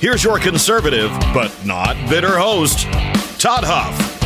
[0.00, 2.84] Here's your conservative, but not bitter host,
[3.38, 4.22] Todd Huff.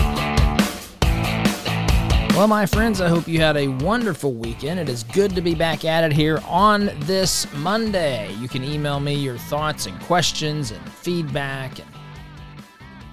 [2.37, 4.79] Well, my friends, I hope you had a wonderful weekend.
[4.79, 8.33] It is good to be back at it here on this Monday.
[8.35, 11.89] You can email me your thoughts and questions and feedback and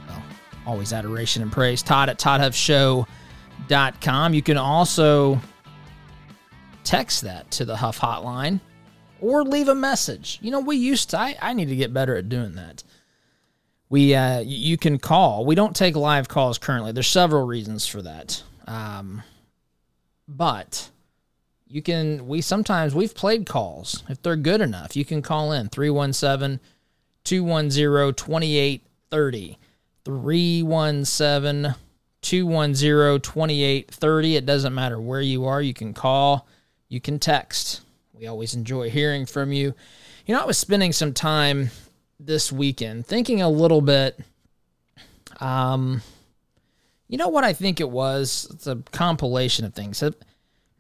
[0.08, 0.22] well,
[0.68, 1.82] always adoration and praise.
[1.82, 4.34] Todd at ToddHuffShow.com.
[4.36, 5.42] You can also
[6.84, 8.60] text that to the Huff Hotline
[9.22, 10.40] or leave a message.
[10.42, 12.84] You know, we used to, I, I need to get better at doing that.
[13.90, 15.46] We, uh, you can call.
[15.46, 16.92] We don't take live calls currently.
[16.92, 18.42] There's several reasons for that.
[18.66, 19.24] Um,
[20.28, 20.90] but
[21.68, 24.04] you can, we sometimes, we've played calls.
[24.10, 26.60] If they're good enough, you can call in 317
[27.24, 29.58] 210 2830.
[30.04, 31.76] 317
[32.22, 34.36] 210 2830.
[34.36, 36.48] It doesn't matter where you are, you can call,
[36.88, 37.82] you can text.
[38.22, 39.74] We always enjoy hearing from you.
[40.28, 41.72] You know, I was spending some time
[42.20, 44.20] this weekend thinking a little bit.
[45.40, 46.04] Um,
[47.08, 48.48] you know what I think it was?
[48.54, 50.04] It's a compilation of things.
[50.04, 50.12] Now,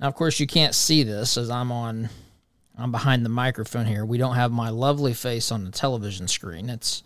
[0.07, 2.09] of course, you can't see this as I'm on.
[2.77, 4.05] I'm behind the microphone here.
[4.05, 6.69] We don't have my lovely face on the television screen.
[6.69, 7.01] It's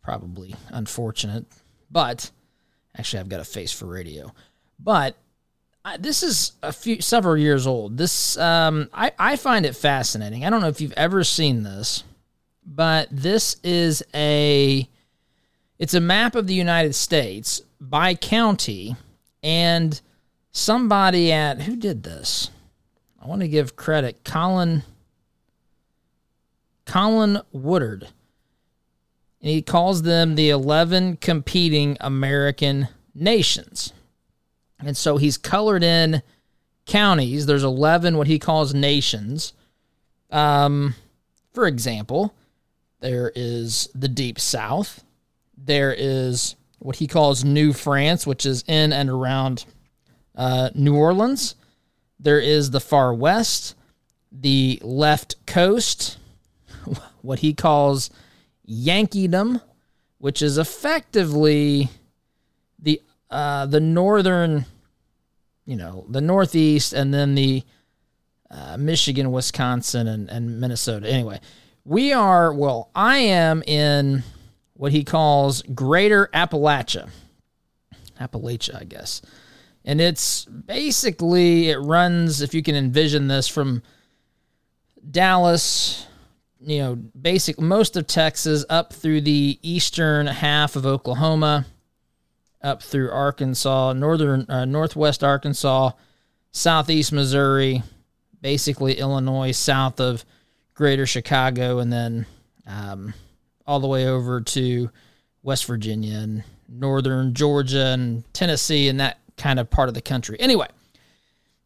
[0.00, 1.44] probably unfortunate,
[1.90, 2.30] but
[2.96, 4.32] actually, I've got a face for radio.
[4.78, 5.16] But
[5.98, 7.96] this is a few several years old.
[7.96, 10.44] This um, I I find it fascinating.
[10.44, 12.02] I don't know if you've ever seen this,
[12.64, 14.88] but this is a
[15.78, 18.96] it's a map of the United States by county,
[19.42, 20.00] and
[20.50, 22.50] somebody at who did this?
[23.22, 24.82] I want to give credit, Colin
[26.86, 28.08] Colin Woodard.
[29.42, 33.92] And he calls them the 11 competing American nations.
[34.78, 36.22] And so he's colored in
[36.84, 37.46] counties.
[37.46, 39.52] There's 11 what he calls nations.
[40.30, 40.94] Um,
[41.52, 42.34] for example,
[43.00, 45.04] there is the Deep South.
[45.56, 49.64] There is what he calls New France, which is in and around
[50.34, 51.54] uh, New Orleans.
[52.20, 53.74] There is the Far West,
[54.30, 56.18] the Left Coast,
[57.22, 58.10] what he calls
[58.68, 59.60] Yankeedom,
[60.18, 61.88] which is effectively
[62.78, 63.00] the
[63.30, 64.66] uh, the northern,
[65.64, 67.62] you know, the northeast, and then the
[68.50, 71.08] uh, Michigan, Wisconsin, and, and Minnesota.
[71.08, 71.40] Anyway,
[71.84, 74.22] we are, well, I am in
[74.74, 77.08] what he calls Greater Appalachia.
[78.20, 79.22] Appalachia, I guess.
[79.84, 83.82] And it's basically, it runs, if you can envision this, from
[85.08, 86.06] Dallas,
[86.60, 91.66] you know, basic most of Texas up through the eastern half of Oklahoma
[92.66, 95.92] up through Arkansas, northern uh, northwest Arkansas,
[96.50, 97.82] southeast Missouri,
[98.40, 100.24] basically Illinois, south of
[100.74, 102.26] Greater Chicago, and then
[102.66, 103.14] um,
[103.66, 104.90] all the way over to
[105.42, 110.36] West Virginia and northern Georgia and Tennessee and that kind of part of the country.
[110.40, 110.66] Anyway,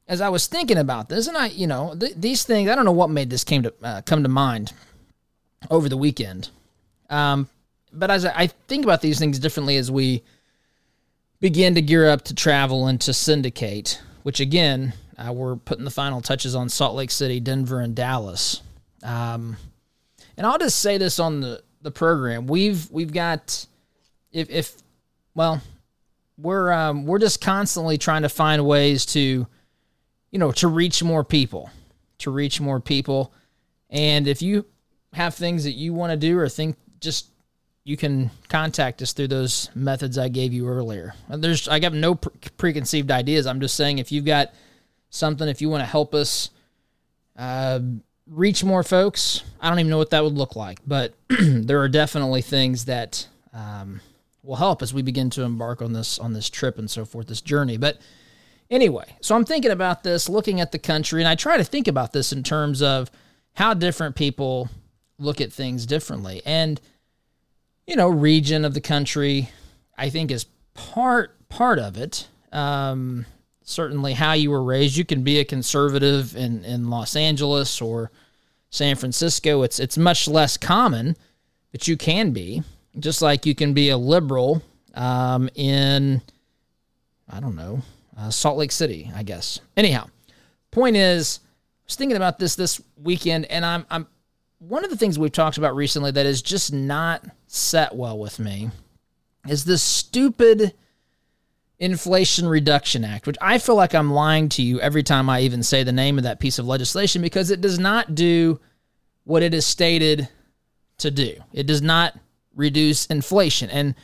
[0.07, 2.85] as I was thinking about this, and I, you know, th- these things, I don't
[2.85, 4.73] know what made this came to uh, come to mind
[5.71, 6.51] over the weekend.
[7.09, 7.49] Um,
[7.93, 10.23] but as I, I think about these things differently as we
[11.41, 15.91] begin to gear up to travel and to syndicate, which again, uh, we're putting the
[15.91, 18.63] final touches on Salt Lake City, Denver, and Dallas.
[19.03, 19.57] Um,
[20.37, 23.67] and I'll just say this on the, the program: we've we've got
[24.33, 24.77] if if
[25.35, 25.61] well,
[26.39, 29.47] we're um, we're just constantly trying to find ways to,
[30.31, 31.71] you know, to reach more people,
[32.19, 33.33] to reach more people,
[33.89, 34.67] and if you
[35.13, 37.30] have things that you want to do or think just
[37.91, 41.13] you can contact us through those methods I gave you earlier.
[41.29, 43.49] There's I got no pre- preconceived ideas.
[43.49, 44.55] I'm just saying if you've got
[45.11, 46.51] something, if you want to help us
[47.37, 47.81] uh,
[48.29, 51.89] reach more folks, I don't even know what that would look like, but there are
[51.89, 54.01] definitely things that um,
[54.45, 57.27] will help as we begin to embark on this on this trip and so forth,
[57.27, 57.77] this journey.
[57.77, 57.99] But
[58.71, 61.89] anyway, so I'm thinking about this, looking at the country, and I try to think
[61.89, 63.11] about this in terms of
[63.55, 64.69] how different people
[65.19, 66.81] look at things differently, and
[67.91, 69.51] you know, region of the country,
[69.99, 72.29] I think is part part of it.
[72.53, 73.27] Um,
[73.65, 74.97] certainly, how you were raised.
[74.97, 78.13] You can be a conservative in in Los Angeles or
[78.71, 79.63] San Francisco.
[79.65, 81.17] It's it's much less common,
[81.73, 82.63] but you can be.
[82.99, 84.63] just like you can be a liberal
[84.95, 86.21] um, in,
[87.29, 87.83] I don't know,
[88.19, 89.61] uh, Salt Lake City, I guess.
[89.77, 90.09] Anyhow,
[90.71, 94.07] point is, I was thinking about this this weekend, and I'm, I'm
[94.61, 98.39] one of the things we've talked about recently that is just not set well with
[98.39, 98.71] me
[99.49, 100.75] is this stupid
[101.79, 105.63] Inflation Reduction Act, which I feel like I'm lying to you every time I even
[105.63, 108.61] say the name of that piece of legislation because it does not do
[109.25, 110.29] what it is stated
[110.99, 111.37] to do.
[111.55, 112.19] It does not
[112.55, 113.71] reduce inflation.
[113.71, 113.95] And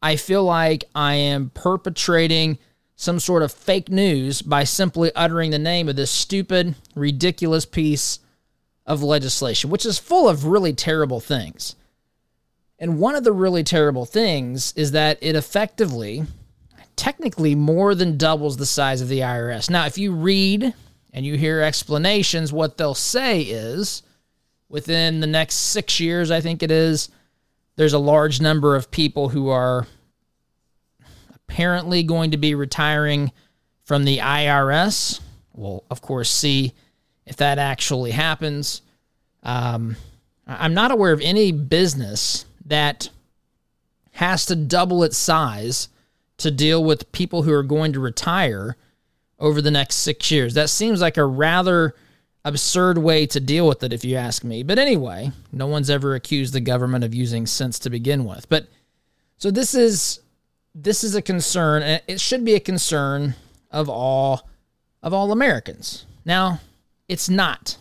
[0.00, 2.56] I feel like I am perpetrating
[2.94, 8.20] some sort of fake news by simply uttering the name of this stupid, ridiculous piece
[8.86, 11.74] of legislation, which is full of really terrible things.
[12.78, 16.24] And one of the really terrible things is that it effectively
[16.94, 19.68] technically more than doubles the size of the IRS.
[19.68, 20.72] Now, if you read
[21.12, 24.02] and you hear explanations, what they'll say is
[24.68, 27.10] within the next six years, I think it is,
[27.76, 29.86] there's a large number of people who are
[31.34, 33.30] apparently going to be retiring
[33.84, 35.20] from the IRS.
[35.54, 36.72] We'll, of course, see
[37.26, 38.82] if that actually happens.
[39.42, 39.96] Um,
[40.46, 43.10] I'm not aware of any business that
[44.12, 45.88] has to double its size
[46.38, 48.76] to deal with people who are going to retire
[49.38, 50.54] over the next six years.
[50.54, 51.94] That seems like a rather
[52.44, 54.62] absurd way to deal with it, if you ask me.
[54.62, 58.48] But anyway, no one's ever accused the government of using sense to begin with.
[58.48, 58.68] But
[59.36, 60.20] so this is
[60.74, 63.34] this is a concern, and it should be a concern
[63.70, 64.48] of all
[65.02, 66.06] of all Americans.
[66.24, 66.60] Now,
[67.08, 67.76] it's not.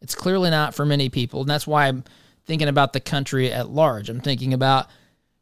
[0.00, 2.04] It's clearly not for many people, and that's why I'm
[2.44, 4.08] thinking about the country at large.
[4.08, 4.88] I'm thinking about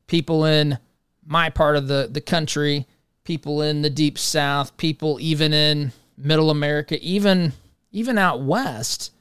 [0.07, 0.79] people in
[1.25, 2.87] my part of the, the country,
[3.25, 7.53] people in the deep south, people even in middle America, even
[7.93, 9.13] even out west,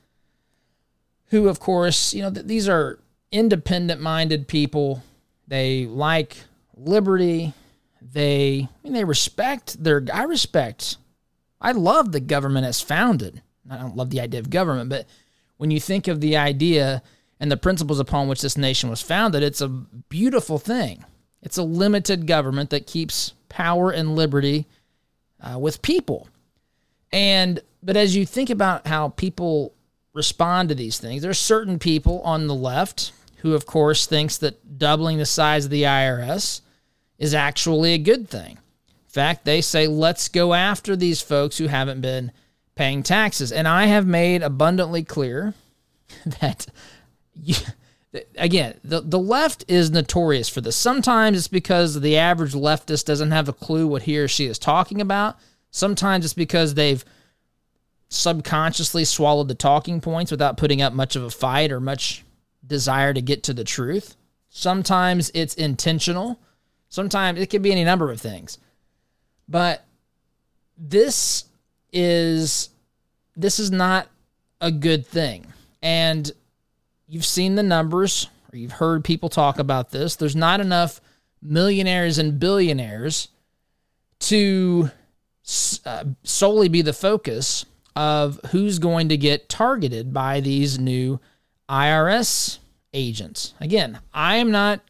[1.27, 2.99] who of course, you know, th- these are
[3.31, 5.03] independent minded people.
[5.47, 6.37] They like
[6.75, 7.53] liberty.
[8.01, 10.97] They I mean they respect their I respect
[11.61, 13.41] I love the government as founded.
[13.69, 15.05] I don't love the idea of government, but
[15.57, 17.03] when you think of the idea
[17.39, 21.03] and the principles upon which this nation was founded, it's a beautiful thing.
[21.41, 24.67] It's a limited government that keeps power and liberty
[25.41, 26.27] uh, with people.
[27.11, 29.73] And but as you think about how people
[30.13, 34.77] respond to these things, there's certain people on the left who, of course, thinks that
[34.77, 36.61] doubling the size of the IRS
[37.17, 38.51] is actually a good thing.
[38.51, 42.31] In fact, they say let's go after these folks who haven't been
[42.79, 43.51] paying taxes.
[43.51, 45.53] And I have made abundantly clear
[46.39, 46.65] that.
[47.35, 47.55] You,
[48.37, 50.77] again, the, the left is notorious for this.
[50.77, 54.57] Sometimes it's because the average leftist doesn't have a clue what he or she is
[54.57, 55.37] talking about.
[55.71, 57.03] Sometimes it's because they've
[58.07, 62.23] subconsciously swallowed the talking points without putting up much of a fight or much
[62.65, 64.15] desire to get to the truth.
[64.49, 66.39] Sometimes it's intentional.
[66.87, 68.57] Sometimes it could be any number of things.
[69.49, 69.85] But
[70.77, 71.43] this
[71.91, 72.69] is
[73.35, 74.07] this is not
[74.61, 75.45] a good thing.
[75.81, 76.29] And
[77.07, 80.15] you've seen the numbers or you've heard people talk about this.
[80.15, 81.01] There's not enough
[81.41, 83.29] millionaires and billionaires
[84.19, 84.91] to
[85.85, 87.65] uh, solely be the focus
[87.95, 91.19] of who's going to get targeted by these new
[91.69, 92.59] IRS
[92.93, 93.53] agents.
[93.59, 94.81] Again, I am not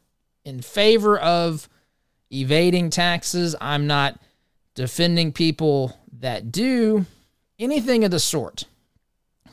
[0.45, 1.69] in favor of
[2.31, 3.55] evading taxes.
[3.59, 4.19] I'm not
[4.75, 7.05] defending people that do
[7.57, 8.65] anything of the sort.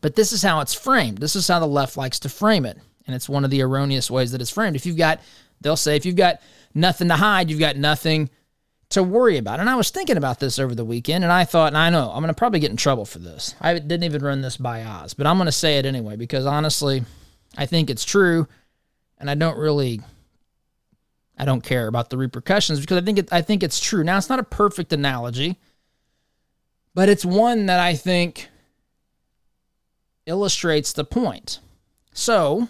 [0.01, 1.19] But this is how it's framed.
[1.19, 2.79] This is how the left likes to frame it.
[3.07, 4.77] And it's one of the erroneous ways that it's framed.
[4.77, 5.21] If you've got,
[5.61, 6.41] they'll say, if you've got
[6.75, 8.31] nothing to hide, you've got nothing
[8.91, 9.61] to worry about.
[9.61, 12.11] And I was thinking about this over the weekend, and I thought, and I know
[12.11, 13.55] I'm going to probably get in trouble for this.
[13.61, 16.47] I didn't even run this by Oz, but I'm going to say it anyway because
[16.47, 17.05] honestly,
[17.57, 18.47] I think it's true,
[19.19, 20.01] and I don't really,
[21.37, 24.05] I don't care about the repercussions because I think it, I think it's true.
[24.05, 25.59] Now it's not a perfect analogy,
[26.97, 28.49] but it's one that I think
[30.25, 31.61] illustrates the point.
[32.15, 32.69] So,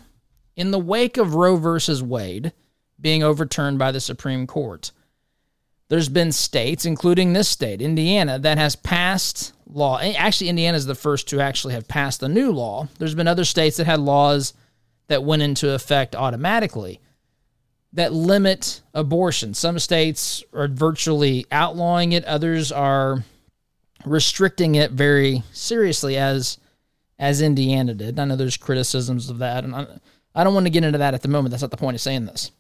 [0.57, 2.53] in the wake of Roe versus Wade
[3.01, 4.91] being overturned by the Supreme Court,
[5.89, 10.01] there's been states, including this state, Indiana, that has passed law.
[10.01, 12.89] Actually, Indiana is the first to actually have passed a new law.
[12.99, 14.55] There's been other states that had laws
[15.07, 17.01] that went into effect automatically
[17.93, 19.55] that limit abortion.
[19.55, 23.23] Some states are virtually outlawing it, others are
[24.07, 26.59] restricting it very seriously, as
[27.19, 28.19] as Indiana did.
[28.19, 29.87] I know there's criticisms of that, and I,
[30.35, 31.51] I don't want to get into that at the moment.
[31.51, 32.53] That's not the point of saying this.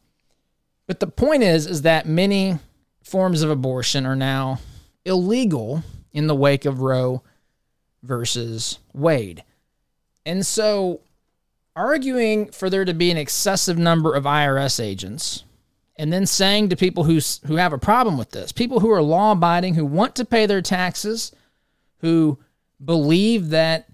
[0.86, 2.58] But the point is, is that many
[3.02, 4.60] forms of abortion are now
[5.04, 7.22] illegal in the wake of Roe
[8.02, 9.44] versus Wade.
[10.24, 11.00] And so,
[11.74, 15.44] arguing for there to be an excessive number of IRS agents
[15.98, 19.02] and then saying to people who who have a problem with this, people who are
[19.02, 21.32] law abiding, who want to pay their taxes,
[21.98, 22.38] who
[22.84, 23.88] believe that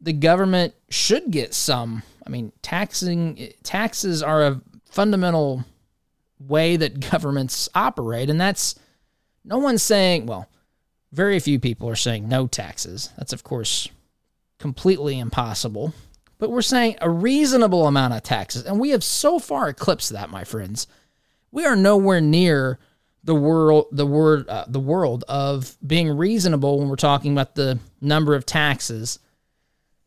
[0.00, 2.02] the government should get some.
[2.26, 4.60] I mean, taxing taxes are a
[4.90, 5.64] fundamental
[6.38, 8.74] way that governments operate, and that's
[9.44, 10.26] no one's saying.
[10.26, 10.48] Well,
[11.12, 13.10] very few people are saying no taxes.
[13.16, 13.88] That's of course
[14.58, 15.94] completely impossible.
[16.38, 20.28] But we're saying a reasonable amount of taxes, and we have so far eclipsed that,
[20.28, 20.86] my friends
[21.56, 22.78] we are nowhere near
[23.26, 27.78] the world the word uh, the world of being reasonable when we're talking about the
[28.00, 29.18] number of taxes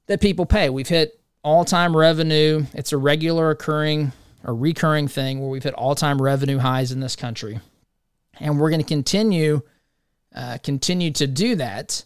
[0.08, 0.70] that people pay.
[0.70, 2.66] We've hit all-time revenue.
[2.74, 4.14] It's a regular occurring
[4.46, 7.60] a recurring thing where we've hit all-time revenue highs in this country.
[8.40, 9.62] And we're going to continue
[10.34, 12.06] uh, continue to do that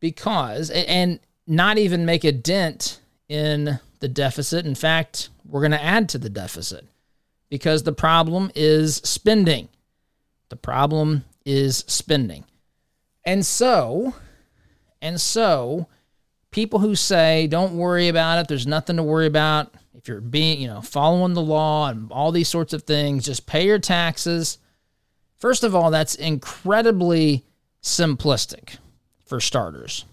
[0.00, 4.66] because and not even make a dent in the deficit.
[4.66, 6.84] In fact, we're going to add to the deficit
[7.48, 9.68] because the problem is spending.
[10.48, 12.44] The problem is spending.
[13.24, 14.14] And so,
[15.02, 15.88] and so,
[16.50, 19.74] people who say, don't worry about it, there's nothing to worry about.
[19.94, 23.46] If you're being, you know, following the law and all these sorts of things, just
[23.46, 24.58] pay your taxes.
[25.36, 27.44] First of all, that's incredibly
[27.82, 28.78] simplistic
[29.26, 30.04] for starters.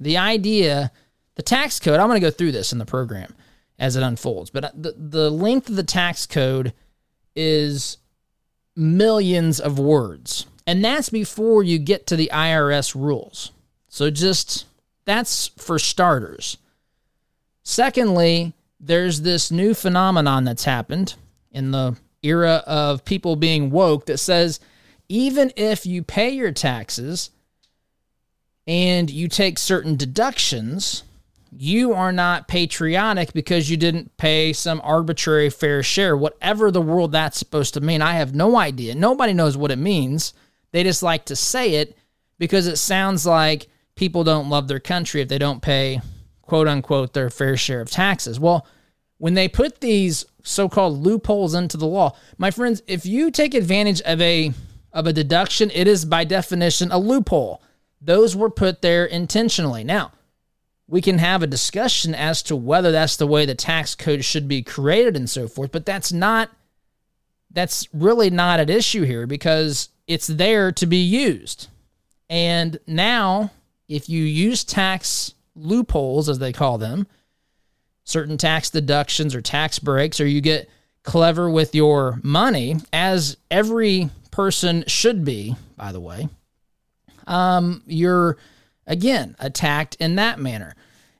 [0.00, 0.90] The idea,
[1.36, 3.34] the tax code, I'm going to go through this in the program
[3.78, 4.50] as it unfolds.
[4.50, 6.72] But the, the length of the tax code
[7.36, 7.98] is
[8.78, 10.46] millions of words.
[10.66, 13.50] And that's before you get to the IRS rules.
[13.88, 14.66] So just
[15.04, 16.58] that's for starters.
[17.62, 21.14] Secondly, there's this new phenomenon that's happened
[21.50, 24.60] in the era of people being woke that says
[25.08, 27.30] even if you pay your taxes
[28.66, 31.02] and you take certain deductions,
[31.56, 37.12] you are not patriotic because you didn't pay some arbitrary fair share, whatever the world
[37.12, 38.02] that's supposed to mean.
[38.02, 38.94] I have no idea.
[38.94, 40.34] Nobody knows what it means.
[40.72, 41.96] They just like to say it
[42.38, 46.00] because it sounds like people don't love their country if they don't pay,
[46.42, 48.38] quote unquote, their fair share of taxes.
[48.38, 48.66] Well,
[49.16, 54.00] when they put these so-called loopholes into the law, my friends, if you take advantage
[54.02, 54.52] of a
[54.92, 57.62] of a deduction, it is by definition a loophole.
[58.00, 59.84] Those were put there intentionally.
[59.84, 60.12] Now,
[60.88, 64.48] we can have a discussion as to whether that's the way the tax code should
[64.48, 66.50] be created and so forth, but that's not
[67.50, 71.68] that's really not at issue here because it's there to be used.
[72.28, 73.50] And now,
[73.88, 77.06] if you use tax loopholes, as they call them,
[78.04, 80.68] certain tax deductions or tax breaks, or you get
[81.04, 86.28] clever with your money, as every person should be, by the way,
[87.26, 88.36] um, you're
[88.88, 90.74] again attacked in that manner.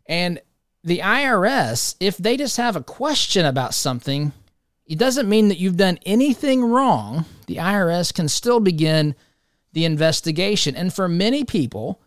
[0.07, 0.41] And
[0.83, 4.33] the IRS, if they just have a question about something,
[4.87, 7.27] it doesn't mean that you've done anything wrong.
[7.47, 9.15] The IRS can still begin
[9.73, 10.75] the investigation.
[10.75, 12.01] And for many people,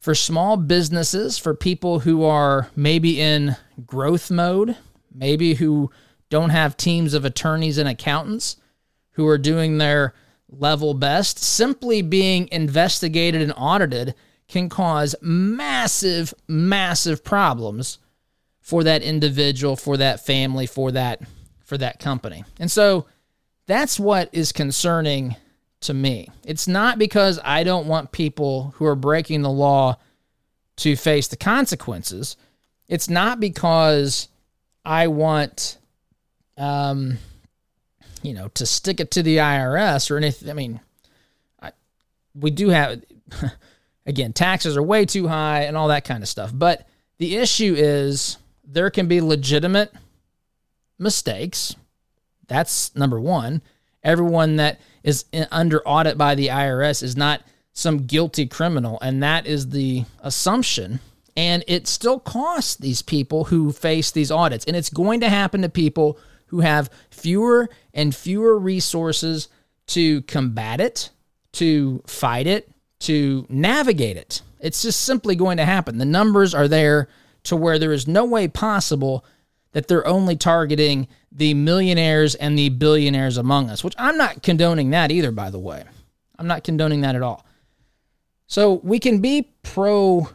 [0.00, 4.76] for small businesses, for people who are maybe in growth mode,
[5.12, 5.90] maybe who
[6.28, 8.56] don't have teams of attorneys and accountants
[9.12, 10.14] who are doing their
[10.48, 14.14] level best, simply being investigated and audited
[14.50, 17.98] can cause massive, massive problems
[18.60, 21.22] for that individual, for that family, for that
[21.64, 22.44] for that company.
[22.58, 23.06] And so
[23.66, 25.36] that's what is concerning
[25.82, 26.28] to me.
[26.44, 29.96] It's not because I don't want people who are breaking the law
[30.78, 32.36] to face the consequences.
[32.88, 34.28] It's not because
[34.84, 35.78] I want
[36.56, 37.18] um
[38.22, 40.50] you know to stick it to the IRS or anything.
[40.50, 40.80] I mean,
[41.62, 41.72] I,
[42.34, 43.02] we do have
[44.10, 46.50] again, taxes are way too high and all that kind of stuff.
[46.52, 46.86] But
[47.18, 49.92] the issue is there can be legitimate
[50.98, 51.74] mistakes.
[52.48, 53.62] That's number one.
[54.02, 58.98] Everyone that is under audit by the IRS is not some guilty criminal.
[59.00, 61.00] And that is the assumption.
[61.36, 64.64] And it still costs these people who face these audits.
[64.64, 69.48] And it's going to happen to people who have fewer and fewer resources
[69.86, 71.10] to combat it,
[71.52, 72.70] to fight it,
[73.00, 74.42] to navigate it.
[74.60, 75.98] It's just simply going to happen.
[75.98, 77.08] The numbers are there
[77.44, 79.24] to where there is no way possible
[79.72, 84.90] that they're only targeting the millionaires and the billionaires among us, which I'm not condoning
[84.90, 85.84] that either, by the way.
[86.38, 87.46] I'm not condoning that at all.
[88.46, 90.28] So we can be pro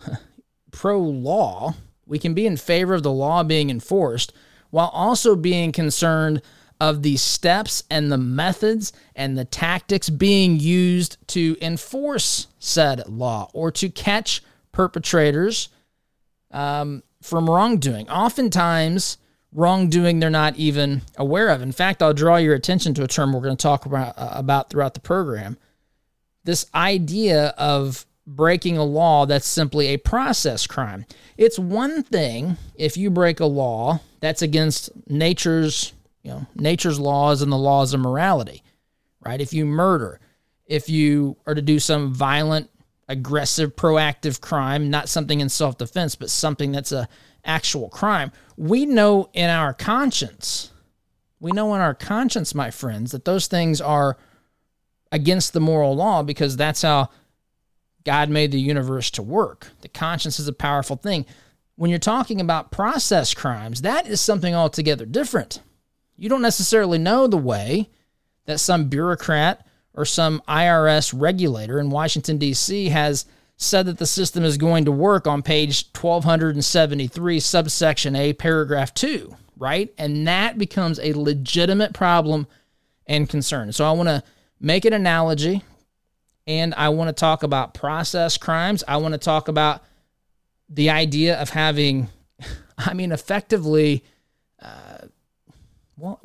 [0.70, 1.74] pro law,
[2.06, 4.32] we can be in favor of the law being enforced
[4.70, 6.42] while also being concerned
[6.80, 13.50] of the steps and the methods and the tactics being used to enforce said law
[13.52, 14.42] or to catch
[14.72, 15.68] perpetrators
[16.50, 18.08] um, from wrongdoing.
[18.10, 19.18] Oftentimes,
[19.52, 21.62] wrongdoing they're not even aware of.
[21.62, 24.30] In fact, I'll draw your attention to a term we're going to talk about, uh,
[24.32, 25.56] about throughout the program.
[26.44, 31.06] This idea of breaking a law that's simply a process crime.
[31.36, 35.92] It's one thing if you break a law that's against nature's,
[36.26, 38.64] you know, nature's laws and the laws of morality,
[39.24, 39.40] right?
[39.40, 40.18] If you murder,
[40.66, 42.68] if you are to do some violent,
[43.08, 47.08] aggressive, proactive crime, not something in self-defense, but something that's a
[47.44, 50.72] actual crime, we know in our conscience,
[51.38, 54.16] we know in our conscience, my friends, that those things are
[55.12, 57.08] against the moral law because that's how
[58.02, 59.68] God made the universe to work.
[59.82, 61.24] The conscience is a powerful thing.
[61.76, 65.60] When you're talking about process crimes, that is something altogether different.
[66.16, 67.90] You don't necessarily know the way
[68.46, 72.88] that some bureaucrat or some IRS regulator in Washington, D.C.
[72.88, 78.92] has said that the system is going to work on page 1273, subsection A, paragraph
[78.94, 79.92] 2, right?
[79.96, 82.46] And that becomes a legitimate problem
[83.06, 83.72] and concern.
[83.72, 84.22] So I want to
[84.60, 85.62] make an analogy
[86.46, 88.84] and I want to talk about process crimes.
[88.86, 89.82] I want to talk about
[90.68, 92.08] the idea of having,
[92.78, 94.04] I mean, effectively,
[94.60, 94.98] uh,
[95.96, 96.20] well,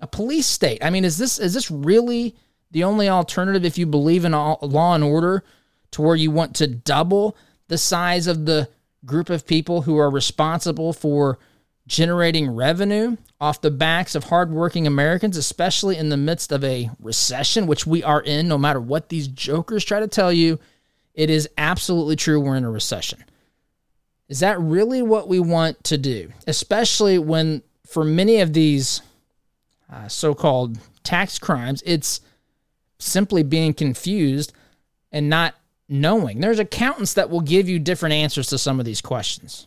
[0.00, 0.84] a police state.
[0.84, 2.34] I mean, is this is this really
[2.70, 5.44] the only alternative if you believe in all, law and order
[5.92, 7.36] to where you want to double
[7.68, 8.68] the size of the
[9.04, 11.38] group of people who are responsible for
[11.86, 17.66] generating revenue off the backs of hardworking Americans, especially in the midst of a recession,
[17.66, 20.58] which we are in, no matter what these jokers try to tell you.
[21.14, 23.24] It is absolutely true we're in a recession.
[24.28, 26.32] Is that really what we want to do?
[26.46, 29.02] Especially when, for many of these
[29.92, 32.20] uh, so called tax crimes, it's
[33.00, 34.52] simply being confused
[35.10, 35.56] and not
[35.88, 36.38] knowing.
[36.38, 39.66] There's accountants that will give you different answers to some of these questions.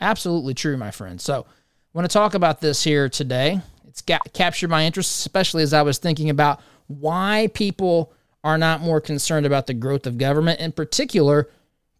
[0.00, 1.20] Absolutely true, my friend.
[1.20, 3.60] So, I want to talk about this here today.
[3.86, 8.12] It's got, captured my interest, especially as I was thinking about why people
[8.44, 11.50] are not more concerned about the growth of government, in particular,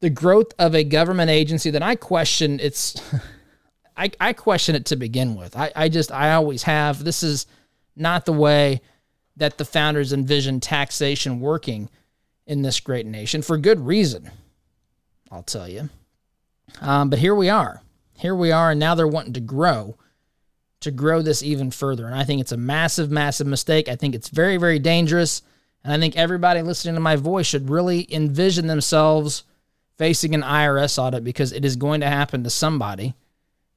[0.01, 3.03] the growth of a government agency that I question its
[3.99, 5.57] I, I question it to begin with.
[5.57, 7.03] I, I just I always have.
[7.05, 7.47] This is
[7.97, 8.81] not the way
[9.37, 11.91] that the founders envisioned taxation working
[12.47, 14.31] in this great nation for good reason.
[15.31, 15.91] I'll tell you.
[16.81, 17.83] Um, but here we are
[18.19, 19.97] here we are, and now they're wanting to grow,
[20.81, 22.07] to grow this even further.
[22.07, 23.89] And I think it's a massive, massive mistake.
[23.89, 25.43] I think it's very, very dangerous.
[25.85, 29.45] And I think everybody listening to my voice should really envision themselves
[29.97, 33.15] facing an IRS audit because it is going to happen to somebody.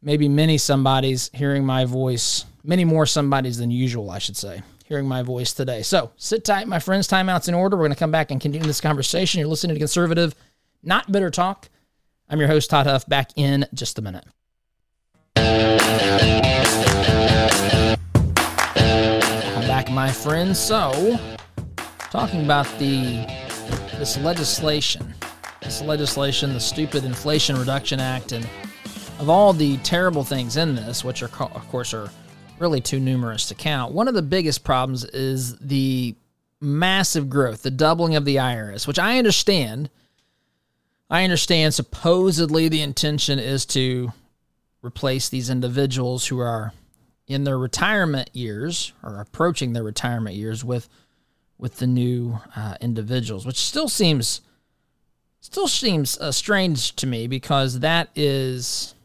[0.04, 5.08] Maybe many somebodies hearing my voice, many more somebodies than usual, I should say, hearing
[5.08, 5.84] my voice today.
[5.84, 7.08] So sit tight, my friends.
[7.08, 7.78] Timeout's in order.
[7.78, 9.38] We're going to come back and continue this conversation.
[9.40, 10.34] You're listening to Conservative,
[10.82, 11.70] Not Bitter Talk.
[12.28, 14.26] I'm your host, Todd Huff, back in just a minute.
[15.36, 15.78] I'm
[19.68, 20.58] back, my friends.
[20.58, 21.20] So,
[22.10, 23.28] talking about the
[24.00, 25.14] this legislation,
[25.62, 28.50] this legislation, the stupid Inflation Reduction Act, and
[29.22, 32.10] of all the terrible things in this, which are of course are
[32.58, 33.94] really too numerous to count.
[33.94, 36.16] One of the biggest problems is the
[36.60, 39.92] massive growth, the doubling of the IRS, which I understand
[41.10, 44.12] I understand supposedly the intention is to
[44.82, 46.74] replace these individuals who are
[47.28, 50.90] in their retirement years or approaching their retirement years with
[51.60, 54.42] with the new uh, individuals, which still seems
[55.42, 58.96] still seems uh, strange to me because that is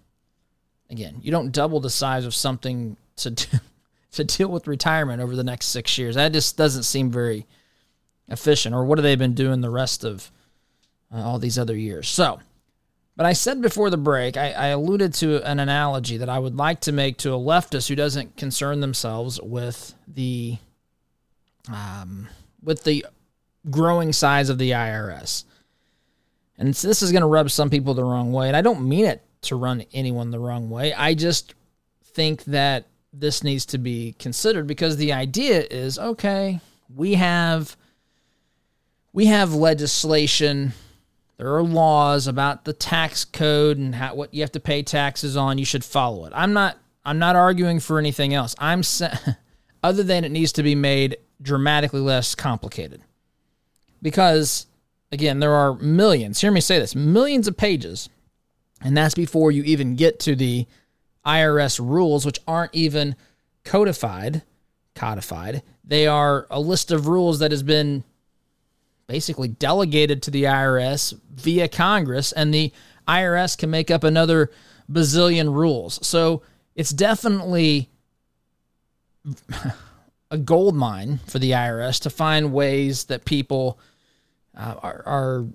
[0.91, 3.59] again you don't double the size of something to do,
[4.13, 6.15] to deal with retirement over the next six years.
[6.15, 7.47] That just doesn't seem very
[8.29, 8.75] efficient.
[8.75, 10.31] Or what have they been doing the rest of
[11.13, 12.09] uh, all these other years.
[12.09, 12.41] So,
[13.17, 16.57] but I said before the break, I, I, alluded to an analogy that I would
[16.57, 20.59] like to make to a leftist who doesn't concern themselves with the
[21.73, 22.29] um,
[22.63, 23.07] with the
[23.71, 25.45] growing size of the IRS.
[26.59, 29.05] And this is going to rub some people the wrong way, and I don't mean
[29.05, 30.93] it to run anyone the wrong way.
[30.95, 31.55] I just
[32.05, 36.61] think that this needs to be considered because the idea is okay,
[36.95, 37.77] we have
[39.13, 40.73] we have legislation
[41.37, 45.37] there are laws about the tax code and how, what you have to pay taxes
[45.37, 45.59] on.
[45.59, 46.33] You should follow it.
[46.35, 46.79] I'm not.
[47.05, 48.57] I'm not arguing for anything else.
[48.59, 48.83] I'm
[49.83, 53.03] other than it needs to be made dramatically less complicated.
[54.03, 54.67] Because
[55.13, 56.41] again, there are millions.
[56.41, 58.09] Hear me say this: millions of pages,
[58.83, 60.67] and that's before you even get to the
[61.25, 63.17] IRS rules, which aren't even
[63.65, 64.43] codified.
[64.95, 65.63] Codified.
[65.85, 68.05] They are a list of rules that has been
[69.07, 72.73] basically delegated to the IRS via Congress, and the
[73.07, 74.51] IRS can make up another
[74.91, 76.05] bazillion rules.
[76.07, 76.43] So
[76.75, 77.89] it's definitely
[80.31, 83.79] a gold mine for the IRS to find ways that people
[84.57, 85.47] uh, are, are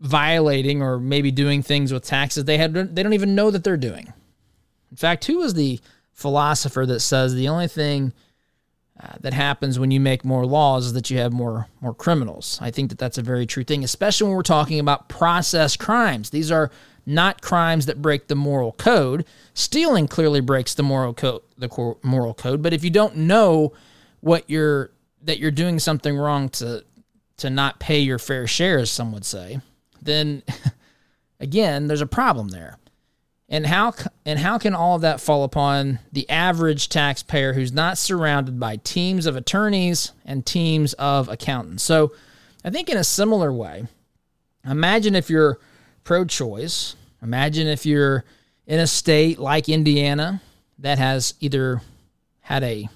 [0.00, 3.76] violating or maybe doing things with taxes they had they don't even know that they're
[3.76, 4.12] doing.
[4.90, 5.80] In fact, who is the
[6.12, 8.12] philosopher that says the only thing
[8.98, 12.58] uh, that happens when you make more laws is that you have more more criminals.
[12.62, 16.30] I think that that's a very true thing, especially when we're talking about process crimes.
[16.30, 16.70] These are
[17.04, 19.24] not crimes that break the moral code.
[19.54, 22.62] Stealing clearly breaks the moral code, the moral code.
[22.62, 23.72] But if you don't know
[24.20, 24.90] what you're
[25.22, 26.84] that you're doing something wrong to
[27.36, 29.60] to not pay your fair share, as some would say,
[30.06, 30.42] then
[31.40, 32.78] again, there's a problem there.
[33.48, 37.96] And how and how can all of that fall upon the average taxpayer who's not
[37.96, 41.84] surrounded by teams of attorneys and teams of accountants?
[41.84, 42.12] So,
[42.64, 43.86] I think in a similar way,
[44.64, 45.60] imagine if you're
[46.02, 48.24] pro-choice, imagine if you're
[48.66, 50.42] in a state like Indiana
[50.80, 51.82] that has either
[52.40, 52.88] had a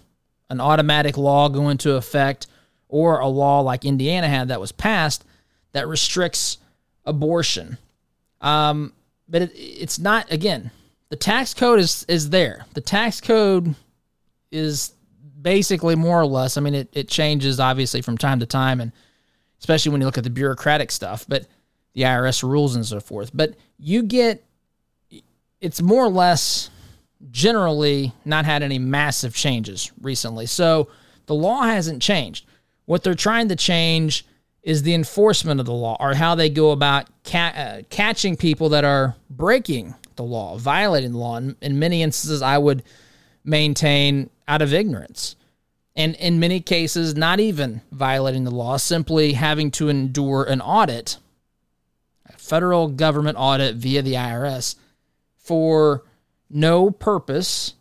[0.49, 2.49] an automatic law go into effect
[2.89, 5.25] or a law like Indiana had that was passed
[5.73, 6.59] that restricts
[7.05, 7.79] abortion.
[8.41, 8.93] Um,
[9.29, 10.71] but it, it's not again
[11.09, 12.65] the tax code is is there.
[12.75, 13.75] The tax code
[14.51, 14.93] is
[15.41, 18.93] basically more or less i mean it, it changes obviously from time to time and
[19.59, 21.47] especially when you look at the bureaucratic stuff but
[21.95, 23.31] the irs rules and so forth.
[23.35, 24.45] But you get
[25.61, 26.71] it's more or less
[27.31, 30.47] generally not had any massive changes recently.
[30.47, 30.89] So
[31.27, 32.47] the law hasn't changed.
[32.87, 34.25] What they're trying to change
[34.63, 38.71] is the enforcement of the law or how they go about ca- uh, catching people
[38.71, 41.37] that are breaking the law, violating the law.
[41.37, 42.83] And in many instances, I would
[43.45, 45.37] maintain out of ignorance.
[45.97, 51.17] And in many cases, not even violating the law, simply having to endure an audit,
[52.27, 54.77] a federal government audit via the IRS,
[55.37, 56.05] for
[56.49, 57.75] no purpose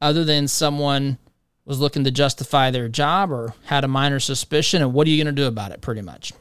[0.00, 1.18] other than someone
[1.66, 5.22] was looking to justify their job or had a minor suspicion, and what are you
[5.22, 6.32] going to do about it, pretty much?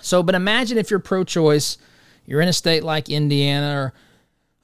[0.00, 1.78] So, but imagine if you're pro choice,
[2.24, 3.92] you're in a state like Indiana or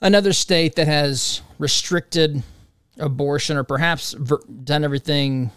[0.01, 2.43] another state that has restricted
[2.99, 5.51] abortion or perhaps done everything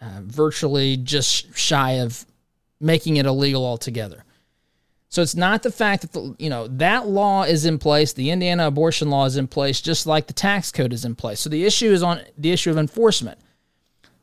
[0.00, 2.26] uh, virtually just shy of
[2.80, 4.24] making it illegal altogether.
[5.08, 8.30] So it's not the fact that the, you know that law is in place, the
[8.30, 11.40] Indiana abortion law is in place, just like the tax code is in place.
[11.40, 13.38] So the issue is on the issue of enforcement.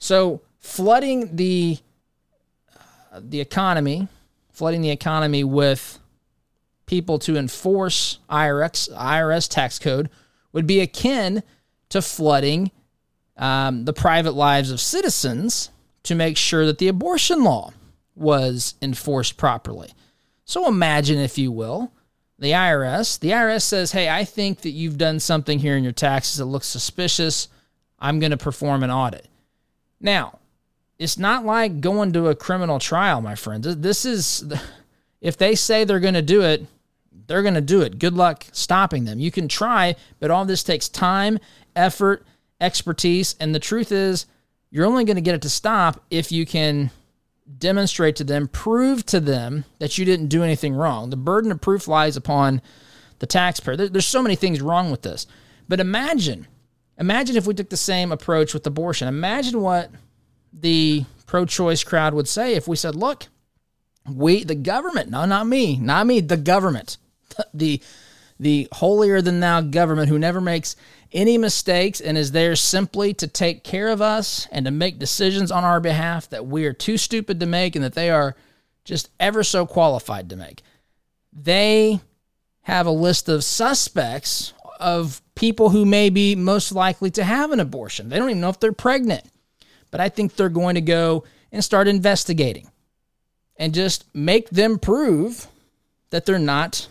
[0.03, 1.77] So flooding the
[3.09, 4.09] uh, the economy,
[4.51, 5.97] flooding the economy with
[6.85, 10.09] people to enforce IRS IRS tax code
[10.51, 11.41] would be akin
[11.87, 12.71] to flooding
[13.37, 15.69] um, the private lives of citizens
[16.03, 17.71] to make sure that the abortion law
[18.13, 19.93] was enforced properly.
[20.43, 21.93] So imagine, if you will,
[22.37, 23.17] the IRS.
[23.17, 26.45] The IRS says, "Hey, I think that you've done something here in your taxes that
[26.45, 27.47] looks suspicious.
[27.99, 29.29] I'm going to perform an audit."
[30.03, 30.39] Now,
[30.99, 33.77] it's not like going to a criminal trial, my friends.
[33.77, 34.45] This is,
[35.21, 36.67] if they say they're going to do it,
[37.25, 37.97] they're going to do it.
[37.97, 39.19] Good luck stopping them.
[39.19, 41.39] You can try, but all this takes time,
[41.75, 42.25] effort,
[42.59, 43.35] expertise.
[43.39, 44.25] And the truth is,
[44.69, 46.91] you're only going to get it to stop if you can
[47.57, 51.09] demonstrate to them, prove to them that you didn't do anything wrong.
[51.09, 52.61] The burden of proof lies upon
[53.19, 53.77] the taxpayer.
[53.77, 55.27] There's so many things wrong with this.
[55.69, 56.47] But imagine
[56.97, 59.07] Imagine if we took the same approach with abortion.
[59.07, 59.91] Imagine what
[60.51, 63.25] the pro choice crowd would say if we said, look,
[64.07, 66.97] we, the government, no, not me, not me, the government,
[67.53, 67.81] the,
[68.39, 70.75] the holier than thou government who never makes
[71.11, 75.51] any mistakes and is there simply to take care of us and to make decisions
[75.51, 78.35] on our behalf that we are too stupid to make and that they are
[78.83, 80.61] just ever so qualified to make.
[81.31, 82.01] They
[82.63, 87.59] have a list of suspects of people who may be most likely to have an
[87.59, 88.09] abortion.
[88.09, 89.23] They don't even know if they're pregnant.
[89.91, 92.69] But I think they're going to go and start investigating
[93.57, 95.47] and just make them prove
[96.09, 96.87] that they're not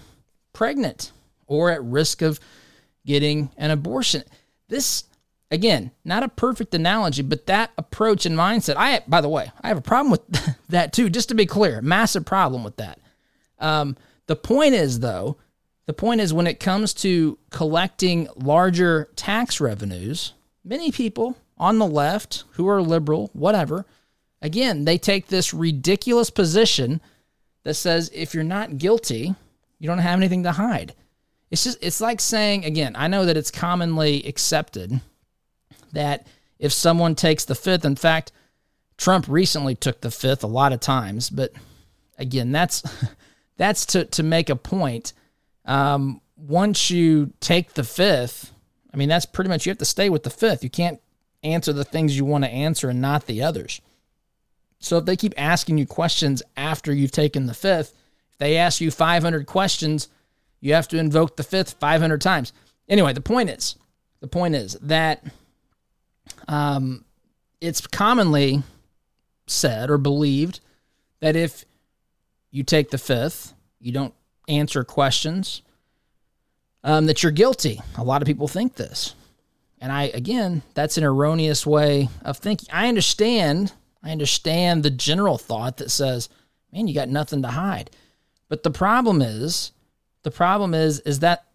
[0.53, 1.13] pregnant
[1.47, 2.41] or at risk of
[3.05, 4.23] getting an abortion.
[4.69, 5.05] This
[5.51, 8.77] again, not a perfect analogy, but that approach and mindset.
[8.77, 11.83] I by the way, I have a problem with that too, just to be clear.
[11.83, 12.99] Massive problem with that.
[13.59, 15.37] Um, the point is though,
[15.87, 20.33] the point is, when it comes to collecting larger tax revenues,
[20.65, 23.85] many people on the left who are liberal, whatever,
[24.41, 27.01] again, they take this ridiculous position
[27.65, 29.35] that says if you're not guilty,
[29.79, 30.95] you don't have anything to hide.
[31.51, 35.01] It's just, it's like saying, again, I know that it's commonly accepted
[35.93, 36.27] that
[36.59, 38.33] if someone takes the fifth, in fact,
[38.97, 41.53] Trump recently took the fifth a lot of times, but
[42.19, 42.83] again, that's
[43.57, 45.13] that's to to make a point
[45.65, 48.53] um, once you take the fifth,
[48.93, 50.65] I mean, that's pretty much you have to stay with the fifth.
[50.65, 51.01] You can't
[51.43, 53.81] answer the things you want to answer and not the others.
[54.79, 57.95] So if they keep asking you questions after you've taken the fifth,
[58.33, 60.09] if they ask you 500 questions,
[60.61, 62.53] you have to invoke the fifth 500 times.
[62.89, 63.77] Anyway, the point is,
[64.21, 65.25] the point is that
[66.49, 67.05] um,
[67.61, 68.63] it's commonly
[69.47, 70.61] said or believed
[71.21, 71.65] that if
[72.51, 74.15] you take the fifth, you don't
[74.53, 75.63] answer questions,
[76.85, 77.81] um, that you're guilty.
[77.97, 79.15] A lot of people think this.
[79.81, 82.69] And I, again, that's an erroneous way of thinking.
[82.73, 86.29] I understand, I understand the general thought that says,
[86.73, 87.91] man, you got nothing to hide.
[88.49, 89.73] But the problem is,
[90.23, 91.47] the problem is, is that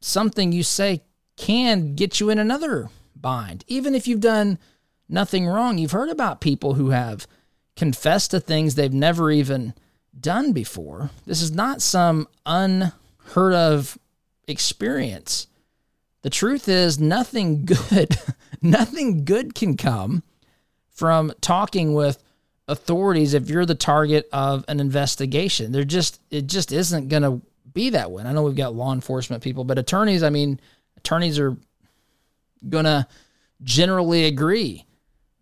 [0.00, 1.02] something you say
[1.36, 3.64] can get you in another bind.
[3.68, 4.58] Even if you've done
[5.08, 7.26] nothing wrong, you've heard about people who have
[7.74, 9.72] confessed to things they've never even
[10.18, 11.10] done before.
[11.26, 13.98] This is not some unheard of
[14.46, 15.46] experience.
[16.22, 18.16] The truth is, nothing good,
[18.60, 20.22] nothing good can come
[20.90, 22.22] from talking with
[22.68, 25.72] authorities if you're the target of an investigation.
[25.72, 28.20] They're just, it just isn't going to be that way.
[28.20, 30.60] And I know we've got law enforcement people, but attorneys, I mean,
[30.96, 31.56] attorneys are
[32.68, 33.06] going to
[33.62, 34.86] generally agree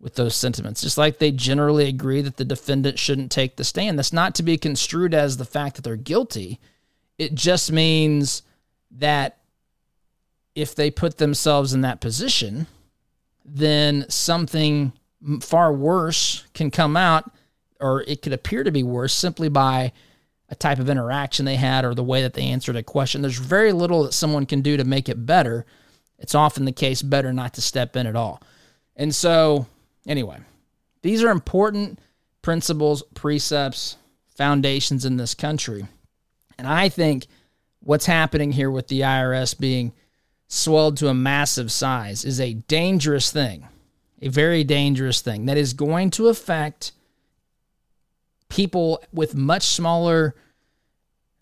[0.01, 3.97] with those sentiments, just like they generally agree that the defendant shouldn't take the stand.
[3.97, 6.59] That's not to be construed as the fact that they're guilty.
[7.17, 8.41] It just means
[8.91, 9.37] that
[10.55, 12.65] if they put themselves in that position,
[13.45, 14.91] then something
[15.41, 17.31] far worse can come out,
[17.79, 19.91] or it could appear to be worse simply by
[20.49, 23.21] a type of interaction they had or the way that they answered a question.
[23.21, 25.65] There's very little that someone can do to make it better.
[26.17, 28.41] It's often the case better not to step in at all.
[28.95, 29.67] And so,
[30.07, 30.37] anyway,
[31.01, 31.99] these are important
[32.41, 33.97] principles, precepts,
[34.35, 35.85] foundations in this country.
[36.57, 37.27] And I think
[37.79, 39.93] what's happening here with the IRS being
[40.47, 43.67] swelled to a massive size is a dangerous thing,
[44.21, 46.91] a very dangerous thing that is going to affect
[48.49, 50.35] people with much smaller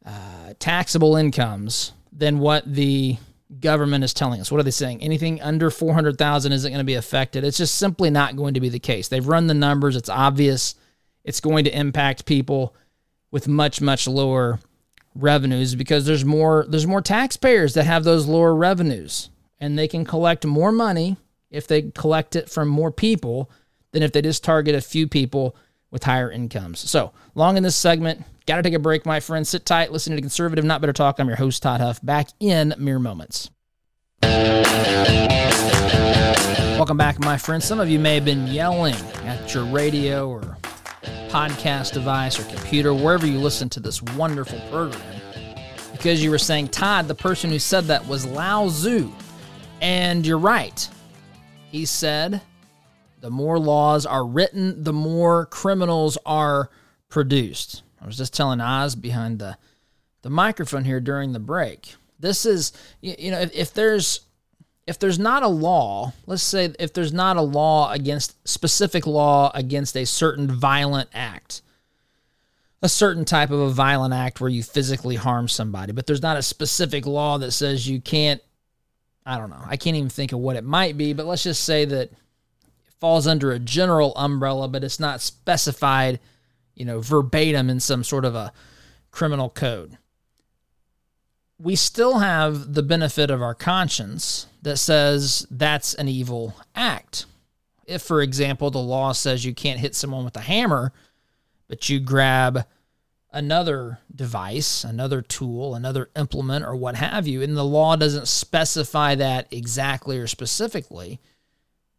[0.05, 3.17] uh, taxable incomes than what the
[3.59, 4.51] government is telling us.
[4.51, 5.01] What are they saying?
[5.01, 7.43] Anything under 400,000 isn't going to be affected.
[7.43, 9.07] It's just simply not going to be the case.
[9.07, 10.75] They've run the numbers, it's obvious.
[11.23, 12.75] It's going to impact people
[13.31, 14.59] with much much lower
[15.15, 20.05] revenues because there's more there's more taxpayers that have those lower revenues and they can
[20.05, 21.17] collect more money
[21.51, 23.51] if they collect it from more people
[23.91, 25.55] than if they just target a few people
[25.91, 26.79] with higher incomes.
[26.79, 29.49] So, long in this segment, got to take a break, my friends.
[29.49, 31.19] Sit tight, listen to Conservative Not Bitter Talk.
[31.19, 33.49] I'm your host, Todd Huff, back in mere moments.
[36.79, 37.65] Welcome back, my friends.
[37.65, 40.57] Some of you may have been yelling at your radio or
[41.29, 45.01] podcast device or computer, wherever you listen to this wonderful program,
[45.91, 49.11] because you were saying, Todd, the person who said that was Lao Tzu.
[49.81, 50.89] And you're right.
[51.69, 52.41] He said,
[53.21, 56.69] the more laws are written, the more criminals are
[57.09, 57.83] produced.
[58.01, 59.57] I was just telling Oz behind the,
[60.21, 61.95] the microphone here during the break.
[62.19, 64.21] This is, you know, if, if there's
[64.87, 69.51] if there's not a law, let's say if there's not a law against specific law
[69.53, 71.61] against a certain violent act,
[72.81, 76.37] a certain type of a violent act where you physically harm somebody, but there's not
[76.37, 78.41] a specific law that says you can't
[79.25, 79.61] I don't know.
[79.63, 82.09] I can't even think of what it might be, but let's just say that
[82.99, 86.19] falls under a general umbrella, but it's not specified,
[86.75, 88.51] you know, verbatim in some sort of a
[89.11, 89.97] criminal code
[91.59, 97.25] we still have the benefit of our conscience that says that's an evil act.
[97.85, 100.93] If, for example, the law says you can't hit someone with a hammer,
[101.67, 102.65] but you grab
[103.31, 109.15] another device, another tool, another implement, or what have you, and the law doesn't specify
[109.15, 111.19] that exactly or specifically,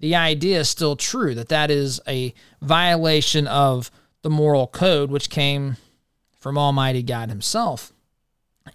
[0.00, 3.90] the idea is still true that that is a violation of
[4.22, 5.76] the moral code, which came
[6.38, 7.92] from Almighty God Himself.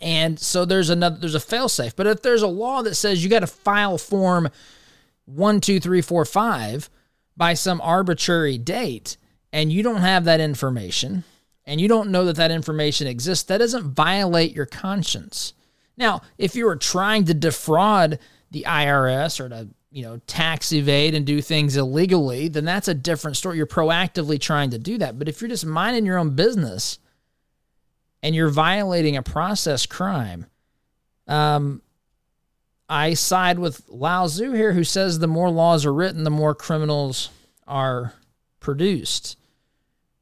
[0.02, 1.96] And so there's another there's a failsafe.
[1.96, 4.50] But if there's a law that says you got to file form
[5.26, 6.90] one, two, three, four, five
[7.36, 9.18] by some arbitrary date,
[9.52, 11.24] and you don't have that information,
[11.66, 15.54] and you don't know that that information exists, that doesn't violate your conscience.
[15.98, 18.20] Now, if you were trying to defraud
[18.52, 22.94] the IRS or to you know tax evade and do things illegally, then that's a
[22.94, 23.56] different story.
[23.56, 25.18] You're proactively trying to do that.
[25.18, 27.00] But if you're just minding your own business
[28.22, 30.48] and you're violating a process crime.
[31.28, 31.82] Um,
[32.90, 36.54] I side with Lao Tzu here, who says the more laws are written, the more
[36.54, 37.30] criminals
[37.66, 38.14] are
[38.60, 39.38] produced.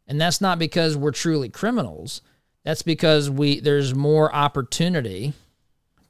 [0.08, 2.22] And that's not because we're truly criminals.
[2.64, 5.34] That's because we there's more opportunity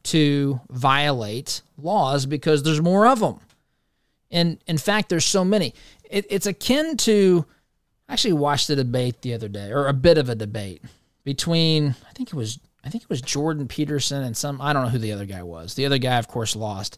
[0.03, 3.39] to violate laws because there's more of them.
[4.33, 5.73] And in fact, there's so many.
[6.09, 7.45] It, it's akin to,
[8.09, 10.81] I actually watched a debate the other day, or a bit of a debate
[11.23, 14.83] between, I think it was, I think it was Jordan Peterson and some, I don't
[14.83, 15.75] know who the other guy was.
[15.75, 16.97] The other guy, of course, lost.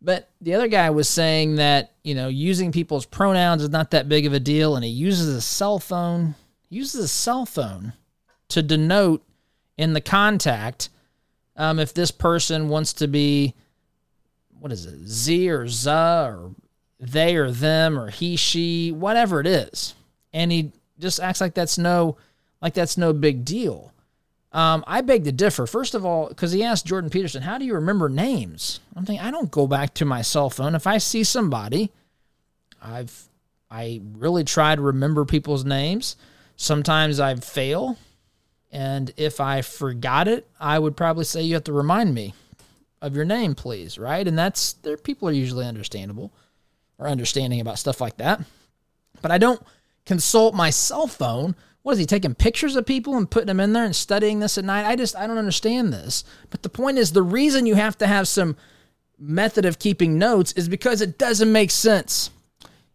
[0.00, 4.08] But the other guy was saying that, you know, using people's pronouns is not that
[4.08, 4.74] big of a deal.
[4.74, 6.34] And he uses a cell phone,
[6.70, 7.92] uses a cell phone
[8.48, 9.22] to denote
[9.76, 10.88] in the contact
[11.56, 13.54] um, if this person wants to be,
[14.60, 16.50] what is it, Z or Z or
[17.00, 19.94] they or them or he, she, whatever it is.
[20.32, 22.16] And he just acts like that's no,
[22.60, 23.92] like that's no big deal.
[24.50, 25.66] Um, I beg to differ.
[25.66, 29.24] First of all, because he asked Jordan Peterson, "How do you remember names?" I'm thinking,
[29.24, 30.74] I don't go back to my cell phone.
[30.74, 31.90] If I see somebody,
[32.80, 33.28] I've
[33.70, 36.16] I really try to remember people's names.
[36.56, 37.98] Sometimes I fail,
[38.72, 42.32] and if I forgot it, I would probably say you have to remind me
[43.00, 43.98] of your name, please.
[43.98, 44.26] Right?
[44.26, 44.96] And that's there.
[44.96, 46.32] People are usually understandable
[46.98, 48.40] or understanding about stuff like that.
[49.22, 49.62] But I don't
[50.04, 51.54] consult my cell phone
[51.88, 54.58] what is he taking pictures of people and putting them in there and studying this
[54.58, 54.86] at night?
[54.86, 56.22] I just I don't understand this.
[56.50, 58.58] But the point is the reason you have to have some
[59.18, 62.28] method of keeping notes is because it doesn't make sense.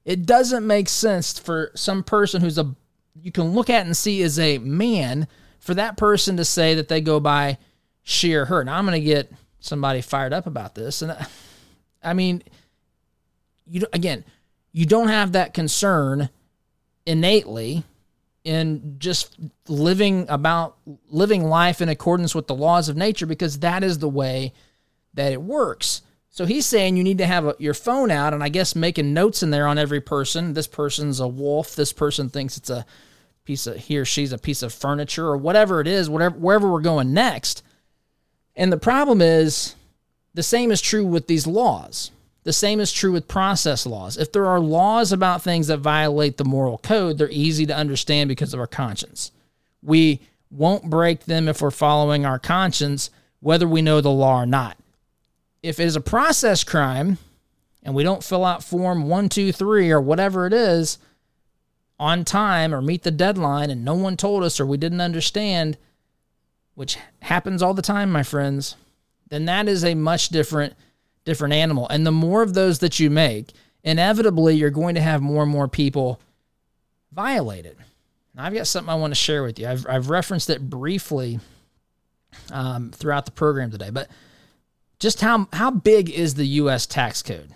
[0.06, 2.76] It doesn't make sense for some person who's a
[3.20, 5.28] you can look at and see as a man
[5.60, 7.58] for that person to say that they go by
[8.04, 8.64] she or her.
[8.64, 9.32] Now I'm going to get
[9.64, 11.16] somebody fired up about this and
[12.04, 12.44] I mean
[13.66, 14.24] you again,
[14.72, 16.30] you don't have that concern
[17.06, 17.84] innately
[18.44, 20.78] in just living about
[21.10, 24.54] living life in accordance with the laws of nature because that is the way
[25.14, 26.02] that it works.
[26.30, 29.14] So he's saying you need to have a, your phone out and I guess making
[29.14, 30.54] notes in there on every person.
[30.54, 31.76] This person's a wolf.
[31.76, 32.86] This person thinks it's a
[33.46, 36.70] piece of he or she's a piece of furniture or whatever it is, whatever wherever
[36.72, 37.64] we're going next.
[38.56, 39.76] And the problem is
[40.34, 42.12] the same is true with these laws.
[42.44, 44.18] The same is true with process laws.
[44.18, 48.28] If there are laws about things that violate the moral code, they're easy to understand
[48.28, 49.32] because of our conscience.
[49.82, 50.20] We
[50.52, 54.78] won't break them if we're following our conscience, whether we know the law or not.
[55.62, 57.18] If it is a process crime
[57.82, 60.98] and we don't fill out form 123 or whatever it is
[62.00, 65.78] on time or meet the deadline and no one told us or we didn't understand,
[66.76, 68.76] which happens all the time, my friends,
[69.30, 70.74] then that is a much different
[71.26, 71.88] different animal.
[71.90, 75.52] And the more of those that you make, inevitably you're going to have more and
[75.52, 76.20] more people
[77.14, 77.78] violate it.
[78.36, 79.68] Now, I've got something I want to share with you.
[79.68, 81.40] I've, I've referenced it briefly
[82.52, 84.10] um, throughout the program today, but
[85.00, 86.86] just how how big is the U.S.
[86.86, 87.50] tax code?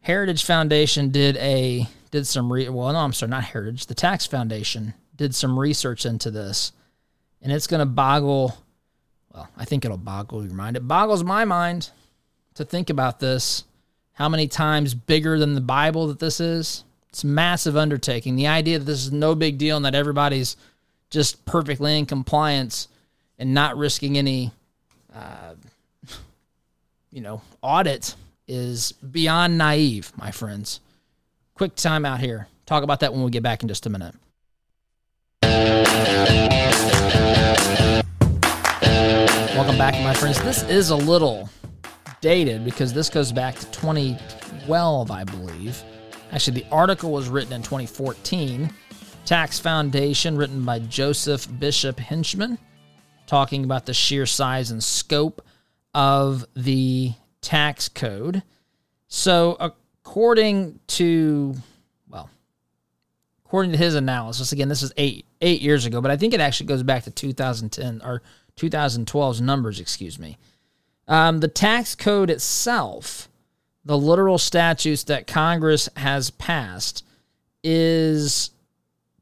[0.00, 4.26] Heritage Foundation did a did some re well no I'm sorry not Heritage the Tax
[4.26, 6.72] Foundation did some research into this,
[7.42, 8.56] and it's going to boggle.
[9.34, 10.76] Well, I think it'll boggle your mind.
[10.76, 11.90] It boggles my mind
[12.54, 13.64] to think about this,
[14.12, 16.84] how many times bigger than the Bible that this is.
[17.08, 18.36] It's massive undertaking.
[18.36, 20.56] The idea that this is no big deal and that everybody's
[21.10, 22.88] just perfectly in compliance
[23.38, 24.50] and not risking any,
[25.14, 25.54] uh,
[27.10, 28.14] you know, audit
[28.48, 30.80] is beyond naive, my friends.
[31.54, 32.48] Quick time out here.
[32.64, 34.14] Talk about that when we get back in just a minute.
[39.54, 40.40] Welcome back, my friends.
[40.40, 41.50] This is a little
[42.22, 45.82] dated because this goes back to 2012, I believe.
[46.32, 48.72] Actually, the article was written in 2014.
[49.26, 52.56] Tax Foundation, written by Joseph Bishop Henchman,
[53.26, 55.44] talking about the sheer size and scope
[55.92, 57.12] of the
[57.42, 58.42] tax code.
[59.08, 61.54] So, according to,
[62.08, 62.30] well,
[63.44, 66.40] according to his analysis, again, this is eight eight years ago, but I think it
[66.40, 68.22] actually goes back to 2010 or
[68.56, 70.38] 2012's numbers, excuse me.
[71.08, 73.28] Um, the tax code itself,
[73.84, 77.04] the literal statutes that Congress has passed,
[77.64, 78.50] is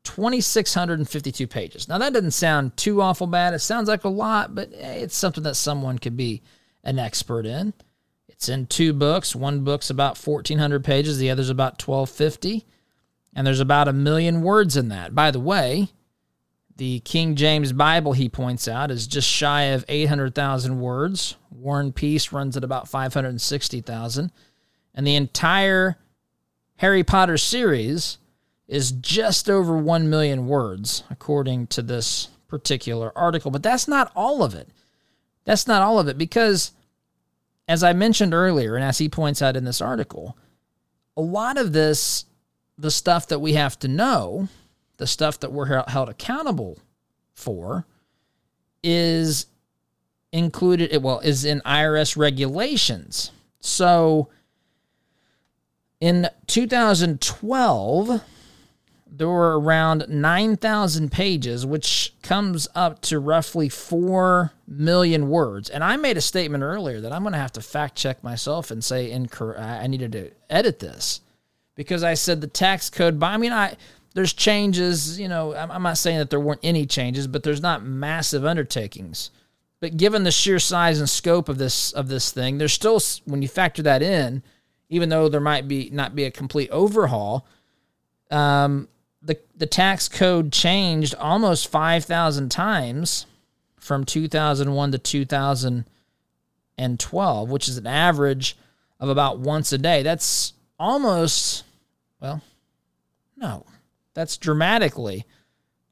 [0.04, 1.88] 2,652 pages.
[1.88, 3.54] Now, that doesn't sound too awful bad.
[3.54, 6.42] It sounds like a lot, but it's something that someone could be
[6.84, 7.74] an expert in.
[8.28, 9.36] It's in two books.
[9.36, 12.66] One book's about 1,400 pages, the other's about 1,250.
[13.34, 15.14] And there's about a million words in that.
[15.14, 15.88] By the way,
[16.81, 21.37] the King James Bible, he points out, is just shy of 800,000 words.
[21.51, 24.33] War and Peace runs at about 560,000.
[24.95, 25.99] And the entire
[26.76, 28.16] Harry Potter series
[28.66, 33.51] is just over 1 million words, according to this particular article.
[33.51, 34.70] But that's not all of it.
[35.45, 36.72] That's not all of it because,
[37.68, 40.35] as I mentioned earlier, and as he points out in this article,
[41.14, 42.24] a lot of this,
[42.78, 44.49] the stuff that we have to know,
[45.01, 46.78] the stuff that we're held accountable
[47.34, 47.86] for
[48.84, 49.46] is
[50.30, 53.32] included, well, is in IRS regulations.
[53.61, 54.28] So
[56.01, 58.22] in 2012,
[59.11, 65.70] there were around 9,000 pages, which comes up to roughly 4 million words.
[65.70, 68.70] And I made a statement earlier that I'm going to have to fact check myself
[68.70, 69.61] and say incorrect.
[69.61, 71.22] I needed to edit this
[71.74, 73.18] because I said the tax code.
[73.18, 73.76] But I mean, I
[74.14, 75.20] there's changes.
[75.20, 79.30] You know, I'm not saying that there weren't any changes, but there's not massive undertakings.
[79.80, 83.42] But given the sheer size and scope of this of this thing, there's still when
[83.42, 84.42] you factor that in,
[84.88, 87.46] even though there might be not be a complete overhaul.
[88.30, 88.88] Um,
[89.22, 93.26] the the tax code changed almost 5,000 times
[93.78, 98.56] from 2001 to 2012, which is an average
[98.98, 100.02] of about once a day.
[100.02, 101.64] That's almost
[102.20, 102.42] well,
[103.36, 103.64] no,
[104.20, 105.24] that's dramatically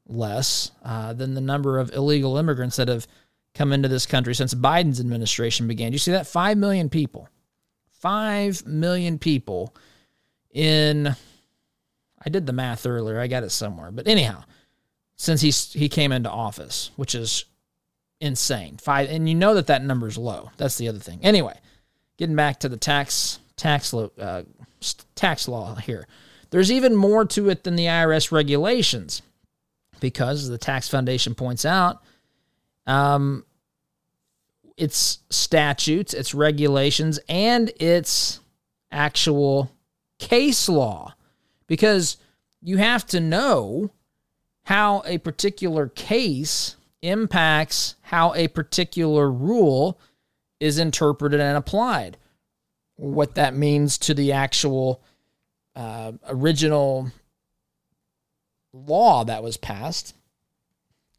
[0.07, 3.07] less uh, than the number of illegal immigrants that have
[3.55, 5.93] come into this country since Biden's administration began.
[5.93, 6.27] You see that?
[6.27, 7.31] 5 million people.
[8.01, 9.75] 5 million people
[10.53, 11.17] in
[12.25, 13.19] I did the math earlier.
[13.19, 13.91] I got it somewhere.
[13.91, 14.45] But anyhow,
[15.17, 17.47] since he he came into office, which is
[18.21, 18.77] insane.
[18.77, 20.51] Five, and you know that that number is low.
[20.59, 21.21] That's the other thing.
[21.23, 21.59] Anyway,
[22.19, 24.43] getting back to the tax tax uh,
[25.15, 26.07] tax law here.
[26.51, 29.23] There's even more to it than the IRS regulations,
[30.01, 32.03] because the Tax Foundation points out,
[32.87, 33.45] um,
[34.77, 38.41] it's statutes, it's regulations, and it's
[38.91, 39.71] actual
[40.19, 41.15] case law
[41.67, 42.17] because
[42.63, 43.91] you have to know
[44.65, 50.01] how a particular case impacts how a particular rule
[50.61, 52.17] is interpreted and applied.
[52.97, 55.03] What that means to the actual
[55.79, 57.11] uh, original
[58.75, 60.15] law that was passed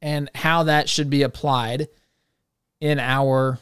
[0.02, 1.88] and how that should be applied
[2.80, 3.58] in our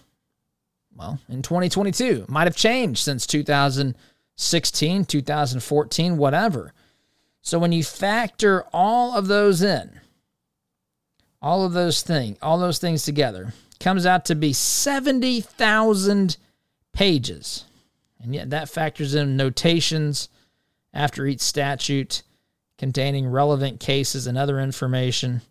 [0.94, 6.74] well in 2022 might have changed since 2016 2014 whatever
[7.48, 10.02] so when you factor all of those in,
[11.42, 16.36] all of those things, all those things together, comes out to be 70,000
[16.92, 17.64] pages.
[18.22, 20.28] And yet that factors in notations
[20.98, 22.24] after each statute
[22.78, 25.42] containing relevant cases and other information.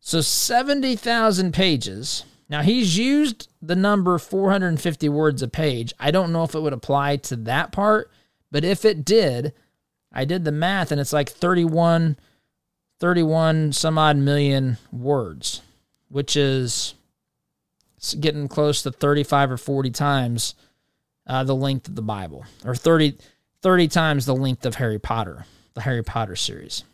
[0.00, 2.24] So 70,000 pages.
[2.48, 5.92] Now he's used the number 450 words a page.
[5.98, 8.10] I don't know if it would apply to that part,
[8.50, 9.52] but if it did,
[10.12, 12.16] I did the math and it's like 31,
[13.00, 15.62] 31 some odd million words,
[16.08, 16.94] which is
[18.20, 20.54] getting close to 35 or 40 times
[21.26, 23.16] uh, the length of the Bible, or 30,
[23.64, 26.84] 30 times the length of Harry Potter, the Harry Potter series.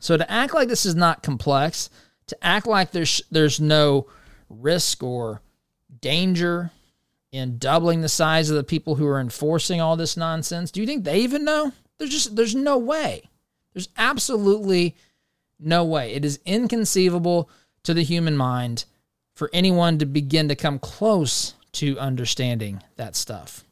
[0.00, 1.90] So to act like this is not complex,
[2.28, 4.06] to act like there's there's no
[4.48, 5.42] risk or
[6.00, 6.70] danger
[7.30, 10.86] in doubling the size of the people who are enforcing all this nonsense, do you
[10.86, 11.72] think they even know?
[11.98, 13.28] There's just there's no way.
[13.74, 14.96] There's absolutely
[15.60, 16.14] no way.
[16.14, 17.50] It is inconceivable
[17.82, 18.86] to the human mind
[19.34, 23.62] for anyone to begin to come close to understanding that stuff.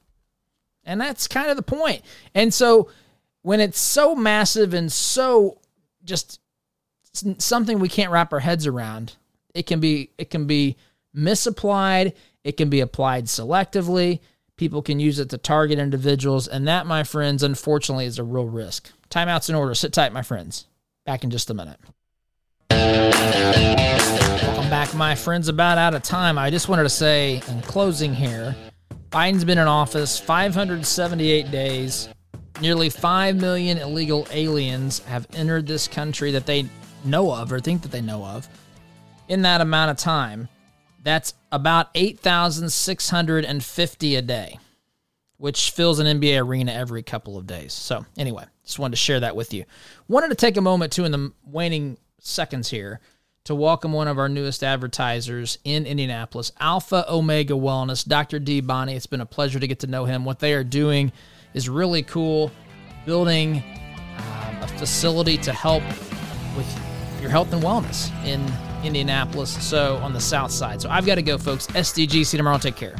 [0.85, 2.03] And that's kind of the point.
[2.35, 2.89] And so
[3.43, 5.59] when it's so massive and so
[6.05, 6.41] just
[7.13, 9.17] something we can't wrap our heads around,
[9.55, 10.77] it can be it can be
[11.13, 12.15] misapplied,
[12.45, 14.21] it can be applied selectively,
[14.61, 18.45] People can use it to target individuals, and that, my friends, unfortunately, is a real
[18.45, 18.91] risk.
[19.09, 19.75] Timeouts in order.
[19.75, 20.67] Sit tight, my friends.
[21.07, 21.81] Back in just a minute.
[22.69, 25.49] Welcome back, my friends.
[25.49, 26.37] About out of time.
[26.37, 28.55] I just wanted to say in closing here
[29.11, 32.09] Biden's been in office 578 days.
[32.61, 36.69] Nearly 5 million illegal aliens have entered this country that they
[37.05, 38.49] know of or think that they know of
[39.29, 40.49] in that amount of time.
[41.03, 44.59] That's about 8,650 a day,
[45.39, 47.73] which fills an NBA arena every couple of days.
[47.73, 49.65] So, anyway, just wanted to share that with you.
[50.07, 53.01] Wanted to take a moment, too, in the waning seconds here
[53.45, 58.39] to welcome one of our newest advertisers in Indianapolis, Alpha Omega Wellness, Dr.
[58.39, 58.61] D.
[58.61, 58.95] Bonnie.
[58.95, 60.25] It's been a pleasure to get to know him.
[60.27, 61.11] What they are doing
[61.55, 62.51] is really cool,
[63.07, 63.63] building
[64.19, 65.83] um, a facility to help
[66.55, 66.81] with
[67.21, 68.45] your health and wellness in
[68.85, 70.83] Indianapolis, so on the south side.
[70.83, 71.67] So I've got to go, folks.
[71.69, 72.59] SDG, see you tomorrow.
[72.59, 72.97] Take care.